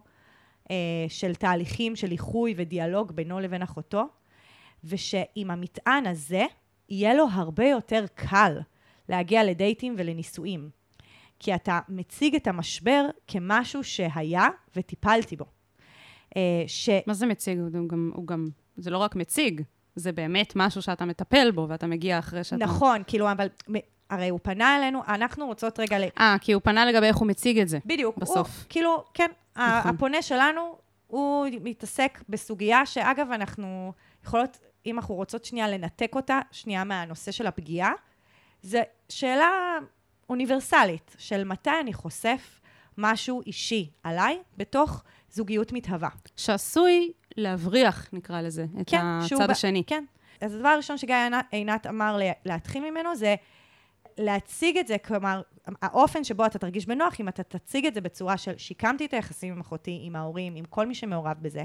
[0.70, 0.76] אה,
[1.08, 4.08] של תהליכים של איחוי ודיאלוג בינו לבין אחותו,
[4.84, 6.44] ושעם המטען הזה,
[6.88, 8.58] יהיה לו הרבה יותר קל
[9.08, 10.70] להגיע לדייטים ולנישואים.
[11.38, 15.44] כי אתה מציג את המשבר כמשהו שהיה וטיפלתי בו.
[16.36, 16.88] אה, ש...
[17.06, 17.58] מה זה מציג?
[17.58, 19.62] הוא גם, הוא גם, זה לא רק מציג,
[19.96, 22.64] זה באמת משהו שאתה מטפל בו, ואתה מגיע אחרי שאתה...
[22.64, 23.46] נכון, כאילו, אבל
[24.10, 26.04] הרי הוא פנה אלינו, אנחנו רוצות רגע ל...
[26.18, 27.78] אה, כי הוא פנה לגבי איך הוא מציג את זה.
[27.86, 28.18] בדיוק.
[28.18, 28.36] בסוף.
[28.36, 29.30] הוא, כאילו, כן.
[29.56, 29.94] נכון.
[29.94, 33.92] הפונה שלנו, הוא מתעסק בסוגיה שאגב, אנחנו
[34.24, 37.92] יכולות, אם אנחנו רוצות שנייה לנתק אותה, שנייה מהנושא של הפגיעה,
[38.62, 39.78] זו שאלה
[40.28, 42.60] אוניברסלית של מתי אני חושף
[42.98, 46.08] משהו אישי עליי בתוך זוגיות מתהווה.
[46.36, 49.82] שעשוי להבריח, נקרא לזה, את כן, הצד ב- השני.
[49.86, 50.04] כן.
[50.40, 51.14] אז הדבר הראשון שגיא
[51.50, 53.34] עינת- אמר לה- להתחיל ממנו זה
[54.18, 55.42] להציג את זה, כלומר,
[55.82, 59.52] האופן שבו אתה תרגיש בנוח, אם אתה תציג את זה בצורה של שיקמתי את היחסים
[59.52, 61.64] עם אחותי, עם ההורים, עם כל מי שמעורב בזה,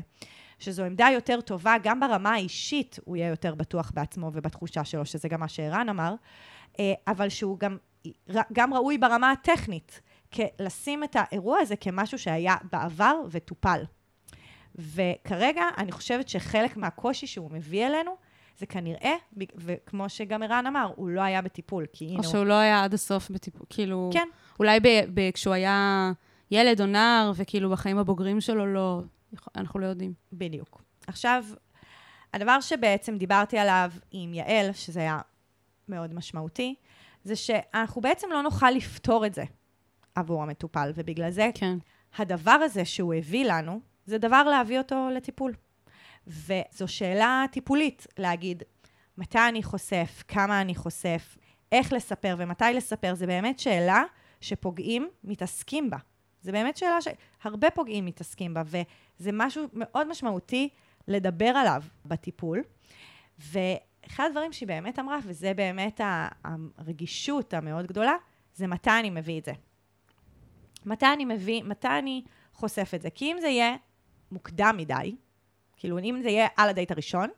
[0.59, 5.29] שזו עמדה יותר טובה, גם ברמה האישית הוא יהיה יותר בטוח בעצמו ובתחושה שלו, שזה
[5.29, 6.15] גם מה שערן אמר,
[6.79, 7.77] אה, אבל שהוא גם,
[8.53, 10.01] גם ראוי ברמה הטכנית,
[10.59, 13.83] לשים את האירוע הזה כמשהו שהיה בעבר וטופל.
[14.75, 18.15] וכרגע אני חושבת שחלק מהקושי שהוא מביא אלינו,
[18.57, 19.13] זה כנראה,
[19.57, 22.31] וכמו שגם ערן אמר, הוא לא היה בטיפול, כי הנה או הוא...
[22.31, 24.09] שהוא לא היה עד הסוף בטיפול, כאילו...
[24.13, 24.27] כן,
[24.59, 26.11] אולי ב, ב, כשהוא היה
[26.51, 29.01] ילד או נער, וכאילו בחיים הבוגרים שלו לא...
[29.55, 30.13] אנחנו לא יודעים.
[30.33, 30.81] בדיוק.
[31.07, 31.45] עכשיו,
[32.33, 35.19] הדבר שבעצם דיברתי עליו עם יעל, שזה היה
[35.89, 36.75] מאוד משמעותי,
[37.23, 39.43] זה שאנחנו בעצם לא נוכל לפתור את זה
[40.15, 41.77] עבור המטופל, ובגלל זה כן.
[42.17, 45.53] הדבר הזה שהוא הביא לנו, זה דבר להביא אותו לטיפול.
[46.27, 48.63] וזו שאלה טיפולית, להגיד
[49.17, 51.37] מתי אני חושף, כמה אני חושף,
[51.71, 54.03] איך לספר ומתי לספר, זה באמת שאלה
[54.41, 55.97] שפוגעים מתעסקים בה.
[56.45, 60.69] זה באמת שאלה שהרבה פוגעים מתעסקים בה, וזה משהו מאוד משמעותי
[61.07, 62.63] לדבר עליו בטיפול.
[63.39, 66.01] ואחד הדברים שהיא באמת אמרה, וזה באמת
[66.77, 68.13] הרגישות המאוד גדולה,
[68.55, 69.53] זה מתי אני מביא את זה.
[70.85, 73.09] מתי אני מביא, מתי אני חושף את זה.
[73.09, 73.75] כי אם זה יהיה
[74.31, 75.15] מוקדם מדי,
[75.77, 77.29] כאילו אם זה יהיה על הדייט הראשון,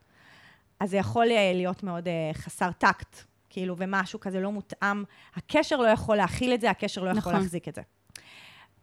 [0.80, 3.18] אז זה יכול אה, להיות מאוד uh, חסר טקט,
[3.50, 5.04] כאילו, ומשהו כזה לא מותאם.
[5.36, 7.34] הקשר לא יכול להכיל את זה, הקשר לא יכול נכון.
[7.34, 7.82] להחזיק את זה.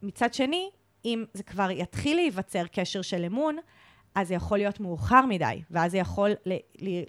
[0.04, 0.70] מצד שני,
[1.04, 3.56] אם זה כבר יתחיל להיווצר קשר של אמון,
[4.14, 6.30] אז זה יכול להיות מאוחר מדי, ואז זה יכול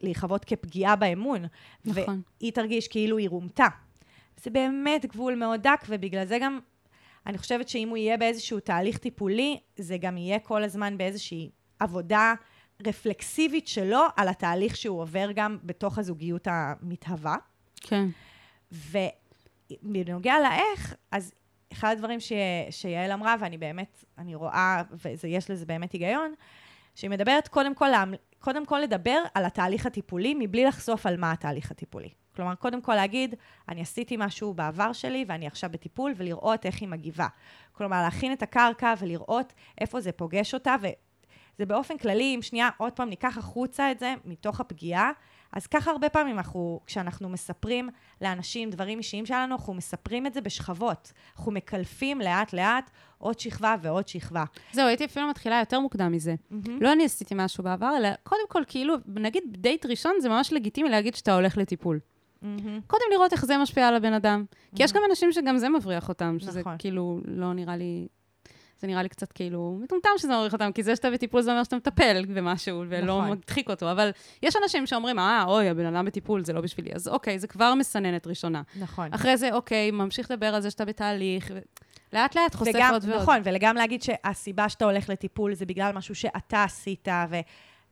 [0.02, 1.46] להיחוות כפגיעה באמון.
[1.86, 2.22] נכון.
[2.42, 3.68] והיא תרגיש כאילו היא רומתה.
[4.44, 6.60] זה באמת גבול מאוד דק, ובגלל זה גם,
[7.26, 12.34] אני חושבת שאם הוא יהיה באיזשהו תהליך טיפולי, זה גם יהיה כל הזמן באיזושהי עבודה
[12.88, 17.36] רפלקסיבית שלו על התהליך שהוא עובר גם בתוך הזוגיות המתהווה.
[17.82, 18.06] כן.
[18.72, 21.34] ובנוגע לאיך, אז
[21.76, 22.32] אחד הדברים ש...
[22.70, 24.82] שיעל אמרה, ואני באמת, אני רואה,
[25.24, 26.34] ויש לזה באמת היגיון,
[26.96, 27.90] שהיא מדברת קודם כל,
[28.40, 32.10] קודם כל לדבר על התהליך הטיפולי, מבלי לחשוף על מה התהליך הטיפולי.
[32.36, 33.36] כלומר, קודם כל להגיד,
[33.70, 37.28] אני עשיתי משהו בעבר שלי ואני עכשיו בטיפול, ולראות איך היא מגיבה.
[37.72, 42.94] כלומר, להכין את הקרקע ולראות איפה זה פוגש אותה, וזה באופן כללי, אם שנייה, עוד
[42.94, 45.12] פעם ניקח החוצה את זה מתוך הפגיעה,
[45.56, 47.90] אז ככה הרבה פעמים אנחנו, כשאנחנו מספרים
[48.22, 51.12] לאנשים דברים אישיים שלנו, אנחנו מספרים את זה בשכבות.
[51.38, 54.44] אנחנו מקלפים לאט-לאט עוד שכבה ועוד שכבה.
[54.72, 56.36] זהו, הייתי אפילו מתחילה יותר מוקדם מזה.
[56.82, 60.90] לא אני עשיתי משהו בעבר, אלא קודם כל, כאילו, נגיד דייט ראשון, זה ממש לגיטימי
[60.90, 62.00] להגיד שאתה הולך לטיפול.
[62.88, 64.46] קודם לראות איך זה משפיע על הבן אדם.
[64.76, 66.76] כי יש גם אנשים שגם זה מבריח אותם, שזה נכון.
[66.80, 68.08] כאילו לא נראה לי...
[68.86, 71.64] זה נראה לי קצת כאילו מטומטם שזה מבריח אותם, כי זה שאתה בטיפול זה אומר
[71.64, 73.32] שאתה מטפל במשהו, ולא נכון.
[73.32, 73.92] מדחיק אותו.
[73.92, 74.10] אבל
[74.44, 76.92] יש אנשים שאומרים, אה, אוי, הבן אדם בטיפול, זה לא בשבילי.
[76.94, 78.62] אז אוקיי, זה כבר מסננת ראשונה.
[78.80, 79.14] נכון.
[79.14, 81.60] אחרי זה, אוקיי, ממשיך לדבר על זה שאתה בתהליך, ו-
[82.14, 83.22] לאט לאט חושף וגם, עוד ועוד.
[83.22, 87.36] נכון, וגם להגיד שהסיבה שאתה הולך לטיפול זה בגלל משהו שאתה עשית, ו...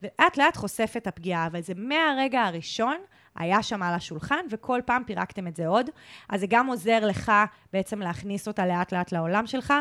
[0.02, 2.98] ולאט לאט חושף את הפגיעה, אבל זה מהרגע הראשון
[3.36, 5.90] היה שם על השולחן, וכל פעם פירקתם את זה עוד.
[6.30, 7.32] אז זה גם עוזר לך
[7.74, 9.74] בעצם להכניס אותה לאט לאט לעולם שלך,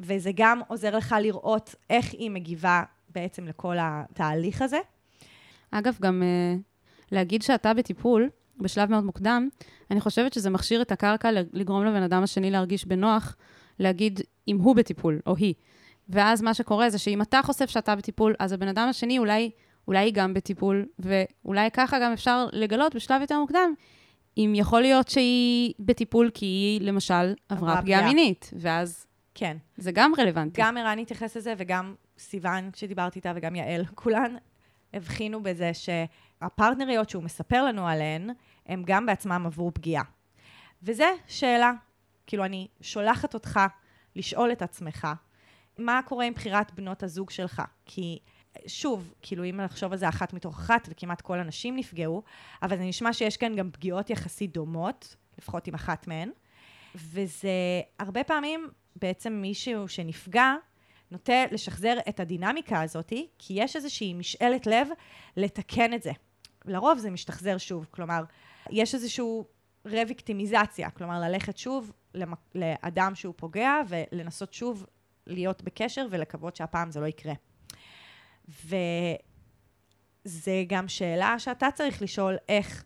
[0.00, 4.78] וזה גם עוזר לך לראות איך היא מגיבה בעצם לכל התהליך הזה.
[5.70, 6.60] אגב, גם uh,
[7.12, 9.48] להגיד שאתה בטיפול, בשלב מאוד מוקדם,
[9.90, 13.36] אני חושבת שזה מכשיר את הקרקע לגרום לבן אדם השני להרגיש בנוח,
[13.78, 15.54] להגיד אם הוא בטיפול, או היא.
[16.08, 19.50] ואז מה שקורה זה שאם אתה חושף שאתה בטיפול, אז הבן אדם השני אולי,
[19.88, 23.74] אולי היא גם בטיפול, ואולי ככה גם אפשר לגלות בשלב יותר מוקדם,
[24.36, 28.04] אם יכול להיות שהיא בטיפול כי היא, למשל, עברה פגיעה.
[28.08, 29.56] מינית, ואז כן.
[29.76, 30.60] זה גם רלוונטי.
[30.62, 34.36] גם ערן התייחס לזה, וגם סיוון, כשדיברתי איתה, וגם יעל, כולן
[34.94, 38.30] הבחינו בזה שהפרטנריות שהוא מספר לנו עליהן,
[38.66, 40.02] הן גם בעצמם עברו פגיעה.
[40.82, 41.72] וזה שאלה.
[42.26, 43.60] כאילו, אני שולחת אותך
[44.16, 45.08] לשאול את עצמך,
[45.78, 47.62] מה קורה עם בחירת בנות הזוג שלך?
[47.84, 48.18] כי,
[48.66, 52.22] שוב, כאילו, אם נחשוב על זה אחת מתוך אחת, וכמעט כל הנשים נפגעו,
[52.62, 56.30] אבל זה נשמע שיש כאן גם פגיעות יחסית דומות, לפחות עם אחת מהן.
[56.94, 57.50] וזה
[57.98, 60.54] הרבה פעמים בעצם מישהו שנפגע
[61.10, 64.88] נוטה לשחזר את הדינמיקה הזאת, כי יש איזושהי משאלת לב
[65.36, 66.12] לתקן את זה.
[66.64, 68.22] לרוב זה משתחזר שוב, כלומר,
[68.70, 69.44] יש איזשהו
[69.84, 74.86] רוויקטימיזציה, כלומר, ללכת שוב למ- לאדם שהוא פוגע ולנסות שוב
[75.26, 77.34] להיות בקשר ולקוות שהפעם זה לא יקרה.
[78.64, 82.84] וזה גם שאלה שאתה צריך לשאול איך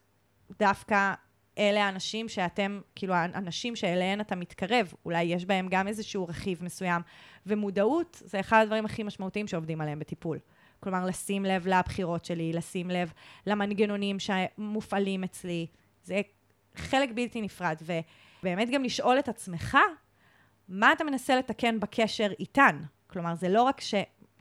[0.59, 1.15] דווקא
[1.59, 7.03] אלה האנשים שאתם, כאילו האנשים שאליהן אתה מתקרב, אולי יש בהם גם איזשהו רכיב מסוים.
[7.47, 10.39] ומודעות זה אחד הדברים הכי משמעותיים שעובדים עליהם בטיפול.
[10.81, 13.13] כלומר, לשים לב לבחירות שלי, לשים לב
[13.47, 15.67] למנגנונים שמופעלים אצלי.
[16.05, 16.21] זה
[16.75, 17.77] חלק בלתי נפרד.
[17.83, 19.79] ובאמת גם לשאול את עצמך,
[20.69, 22.81] מה אתה מנסה לתקן בקשר איתן?
[23.07, 23.95] כלומר, זה לא רק ש...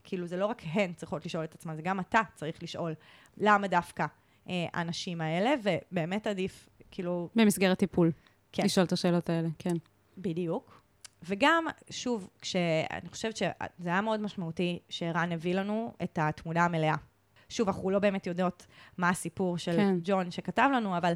[0.03, 2.93] כאילו, זה לא רק הן צריכות לשאול את עצמן, זה גם אתה צריך לשאול
[3.37, 4.05] למה דווקא
[4.49, 8.11] אה, האנשים האלה, ובאמת עדיף, כאילו, במסגרת טיפול.
[8.51, 8.63] כן.
[8.65, 9.75] לשאול את השאלות האלה, כן.
[10.17, 10.81] בדיוק.
[11.23, 13.51] וגם, שוב, כשאני חושבת שזה
[13.85, 16.95] היה מאוד משמעותי שערן הביא לנו את התמונה המלאה.
[17.49, 18.65] שוב, אנחנו לא באמת יודעות
[18.97, 19.75] מה הסיפור של.
[19.75, 19.95] כן.
[20.03, 21.13] ג'ון שכתב לנו, אבל,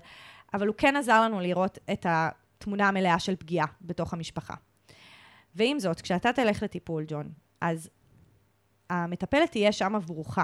[0.54, 4.54] אבל הוא כן עזר לנו לראות את התמונה המלאה של פגיעה בתוך המשפחה.
[5.56, 7.30] ועם זאת, כשאתה תלך לטיפול, ג'ון,
[7.62, 7.90] אז
[8.90, 10.38] המטפלת תהיה שם עבורך,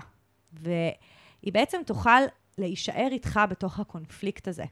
[0.53, 2.21] והיא בעצם תוכל
[2.57, 4.65] להישאר איתך בתוך הקונפליקט הזה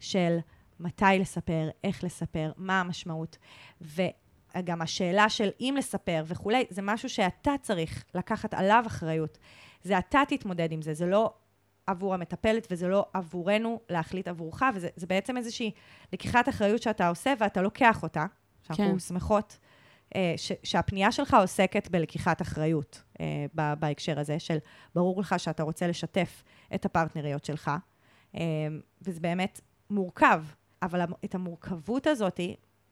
[0.00, 0.38] של
[0.80, 3.38] מתי לספר, איך לספר, מה המשמעות.
[3.80, 9.38] וגם השאלה של אם לספר וכולי, זה משהו שאתה צריך לקחת עליו אחריות.
[9.82, 11.34] זה אתה תתמודד עם זה, זה לא
[11.86, 15.70] עבור המטפלת וזה לא עבורנו להחליט עבורך, וזה זה בעצם איזושהי
[16.12, 18.26] לקיחת אחריות שאתה עושה ואתה לוקח אותה,
[18.62, 18.98] שאנחנו כן.
[18.98, 19.58] שמחות.
[20.16, 23.46] אה, ש, שהפנייה שלך עוסקת בלקיחת אחריות אה,
[23.78, 24.58] בהקשר הזה, של
[24.94, 26.42] ברור לך שאתה רוצה לשתף
[26.74, 27.70] את הפרטנריות שלך,
[28.34, 28.40] אה,
[29.02, 30.44] וזה באמת מורכב,
[30.82, 32.40] אבל את המורכבות הזאת,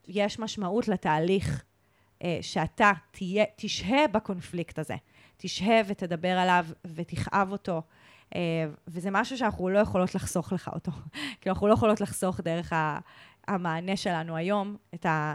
[0.08, 1.64] יש משמעות לתהליך
[2.40, 4.94] שאתה תהיה, תשהה בקונפליקט הזה.
[5.36, 7.82] תשהה ותדבר עליו ותכאב אותו.
[8.88, 10.92] וזה משהו שאנחנו לא יכולות לחסוך לך אותו.
[11.40, 12.72] כאילו, אנחנו לא יכולות לחסוך דרך
[13.48, 15.34] המענה שלנו היום את, ה,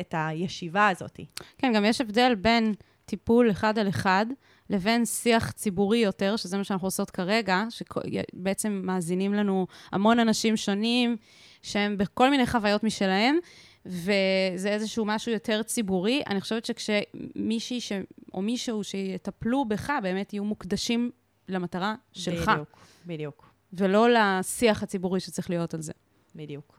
[0.00, 1.20] את הישיבה הזאת.
[1.58, 4.26] כן, גם יש הבדל בין טיפול אחד על אחד
[4.70, 11.16] לבין שיח ציבורי יותר, שזה מה שאנחנו עושות כרגע, שבעצם מאזינים לנו המון אנשים שונים,
[11.62, 13.38] שהם בכל מיני חוויות משלהם,
[13.86, 16.22] וזה איזשהו משהו יותר ציבורי.
[16.26, 17.92] אני חושבת שכשמישהי ש...
[18.34, 21.10] או מישהו שיטפלו בך, באמת יהיו מוקדשים
[21.48, 25.92] למטרה שלך, בדיוק, בדיוק, ולא לשיח הציבורי שצריך להיות על זה.
[26.34, 26.77] בדיוק.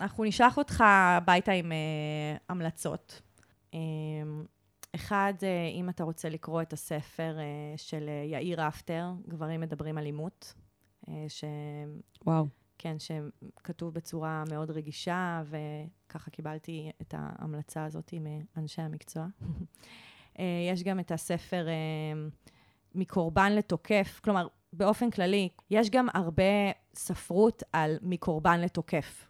[0.00, 3.22] אנחנו נשלח אותך הביתה עם uh, המלצות.
[3.72, 3.76] Um,
[4.94, 9.98] אחד, uh, אם אתה רוצה לקרוא את הספר uh, של uh, יאיר אפטר, גברים מדברים
[9.98, 10.54] אלימות,
[11.04, 11.44] uh, ש...
[12.26, 12.46] וואו.
[12.78, 19.26] כן, שכתוב בצורה מאוד רגישה, וככה קיבלתי את ההמלצה הזאת מאנשי המקצוע.
[20.38, 22.28] אה, יש גם את הספר אה,
[22.94, 26.42] מקורבן לתוקף, כלומר, באופן כללי, יש גם הרבה
[26.94, 29.28] ספרות על מקורבן לתוקף.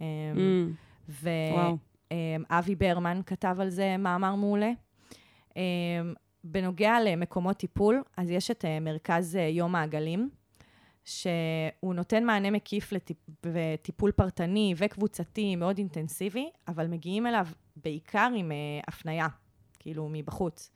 [0.00, 1.18] אה, Mm,
[1.52, 1.76] וואו.
[2.10, 4.70] ואבי ברמן כתב על זה מאמר מעולה.
[5.58, 5.62] אה,
[6.44, 10.30] בנוגע למקומות טיפול, אז יש את אה, מרכז אה, יום העגלים,
[11.04, 18.50] שהוא נותן מענה מקיף לטיפ, וטיפול פרטני וקבוצתי מאוד אינטנסיבי, אבל מגיעים אליו בעיקר עם
[18.50, 19.26] uh, הפנייה,
[19.78, 20.70] כאילו מבחוץ.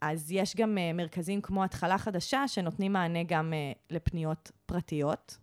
[0.00, 3.52] אז יש גם מרכזים כמו התחלה חדשה, שנותנים מענה גם
[3.90, 5.38] לפניות פרטיות.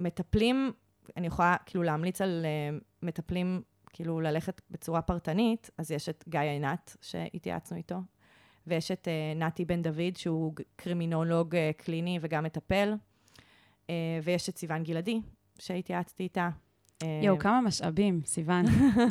[0.00, 0.72] ומטפלים,
[1.16, 6.40] אני יכולה כאילו להמליץ על uh, מטפלים, כאילו ללכת בצורה פרטנית, אז יש את גיא
[6.40, 7.96] עינת, שהתייעצנו איתו,
[8.66, 12.94] ויש את uh, נתי בן דוד, שהוא קרימינולוג uh, קליני וגם מטפל,
[13.86, 13.90] uh,
[14.22, 15.20] ויש את סיון גלעדי,
[15.58, 16.48] שהתייעצתי איתה.
[17.22, 18.64] יואו, כמה משאבים, סיוון.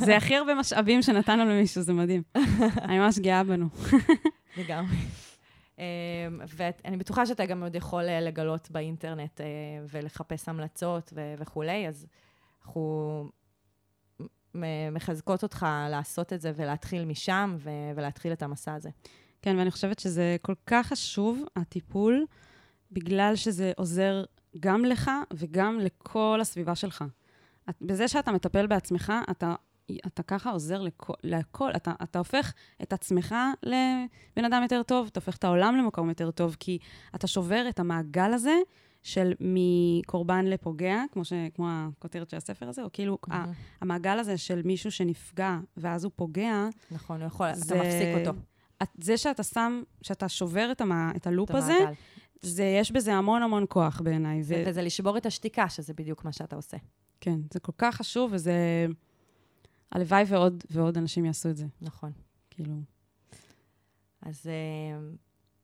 [0.05, 2.23] זה הכי הרבה משאבים שנתנו למישהו, זה מדהים.
[2.85, 3.65] אני ממש גאה בנו.
[4.57, 4.95] לגמרי.
[5.79, 5.85] אה,
[6.47, 9.45] ואני בטוחה שאתה גם עוד יכול אה, לגלות באינטרנט אה,
[9.91, 12.07] ולחפש המלצות וכולי, אז
[12.61, 13.29] אנחנו
[14.91, 17.57] מחזקות אותך לעשות את זה ולהתחיל משם
[17.95, 18.89] ולהתחיל את המסע הזה.
[19.41, 22.25] כן, ואני חושבת שזה כל כך חשוב, הטיפול,
[22.91, 24.23] בגלל שזה עוזר
[24.59, 27.03] גם לך וגם לכל הסביבה שלך.
[27.81, 29.55] בזה שאתה מטפל בעצמך, אתה,
[30.07, 35.19] אתה ככה עוזר לכל, לכל אתה, אתה הופך את עצמך לבן אדם יותר טוב, אתה
[35.19, 36.77] הופך את העולם למקום יותר טוב, כי
[37.15, 38.55] אתה שובר את המעגל הזה
[39.03, 43.33] של מקורבן לפוגע, כמו, ש, כמו הכותרת של הספר הזה, או כאילו mm-hmm.
[43.81, 48.39] המעגל הזה של מישהו שנפגע ואז הוא פוגע, נכון, הוא יכול, זה- אתה מפסיק אותו.
[48.83, 51.93] את, זה שאתה שם, שאתה שובר את, המה, את הלופ את הזה, המעגל.
[52.41, 54.41] זה, יש בזה המון המון כוח בעיניי.
[54.45, 56.77] ו- וזה לשבור את השתיקה, שזה בדיוק מה שאתה עושה.
[57.21, 58.85] כן, זה כל כך חשוב, וזה...
[59.93, 62.11] הלוואי ועוד ועוד אנשים יעשו את זה, נכון.
[62.49, 62.73] כאילו.
[64.21, 64.99] אז אה,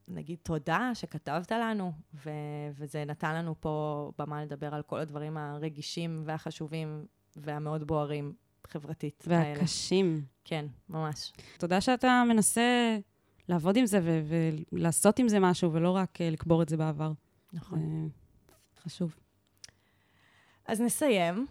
[0.08, 2.30] נגיד תודה שכתבת לנו, ו-
[2.76, 8.34] וזה נתן לנו פה במה לדבר על כל הדברים הרגישים והחשובים והמאוד בוערים
[8.68, 9.24] חברתית.
[9.28, 9.60] האלה.
[9.60, 10.26] והקשים.
[10.46, 11.34] כן, ממש.
[11.58, 12.98] תודה שאתה מנסה
[13.50, 14.22] לעבוד עם זה ו-
[14.72, 17.12] ולעשות עם זה משהו, ולא רק אה, לקבור את זה בעבר.
[17.54, 18.10] נכון.
[18.76, 19.16] זה חשוב.
[20.66, 21.48] אז נסיים,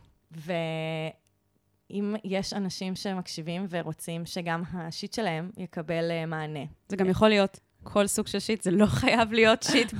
[1.90, 6.64] ואם יש אנשים שמקשיבים ורוצים שגם השיט שלהם יקבל אה, מענה.
[6.88, 9.92] זה גם יכול להיות כל סוג של שיט, זה לא חייב להיות שיט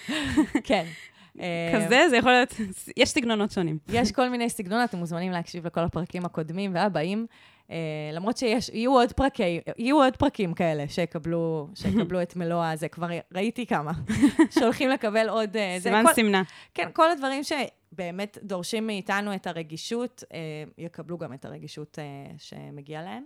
[0.64, 0.84] כן.
[1.40, 2.54] אה, כזה, זה יכול להיות...
[2.96, 3.78] יש סגנונות שונים.
[3.88, 7.26] יש כל מיני סגנונות, אתם מוזמנים להקשיב לכל הפרקים הקודמים והבאים.
[7.72, 7.74] Uh,
[8.12, 13.08] למרות שיש, יהיו עוד, פרקי, יהיו עוד פרקים כאלה שיקבלו, שיקבלו את מלוא הזה, כבר
[13.34, 13.92] ראיתי כמה,
[14.54, 15.52] שהולכים לקבל עוד...
[15.52, 16.42] זה סימן סימנה.
[16.74, 20.34] כן, כל הדברים שבאמת דורשים מאיתנו את הרגישות, uh,
[20.78, 21.98] יקבלו גם את הרגישות
[22.38, 23.24] שמגיעה להם.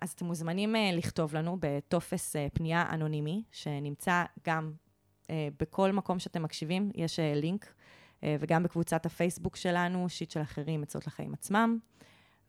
[0.00, 4.72] אז אתם מוזמנים לכתוב לנו בטופס פנייה אנונימי, שנמצא גם
[5.32, 7.74] בכל מקום שאתם מקשיבים, יש לינק,
[8.22, 11.78] וגם בקבוצת הפייסבוק שלנו, שיט של אחרים, עצות לחיים עצמם.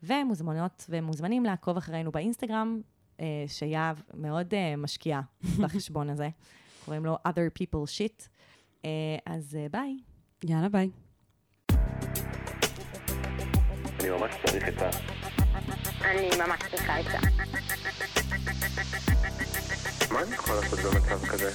[0.04, 2.82] ומוזמנות ומוזמנים לעקוב אחרינו באינסטגרם,
[3.20, 5.22] אה, שיהב מאוד אה, משקיעה
[5.64, 6.30] בחשבון הזה.
[6.86, 8.28] קוראים לו other people shit.
[8.86, 8.90] אה,
[9.26, 9.98] אז אה, ביי.
[10.44, 10.90] יאללה, ביי.
[14.00, 14.90] אני ממש צריך את ה...
[16.02, 17.20] אני ממש צריכה עצה.
[20.12, 21.52] מה אני יכול לעשות במצב כזה?